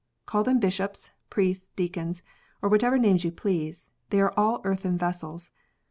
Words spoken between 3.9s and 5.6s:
they are all earthen vessels.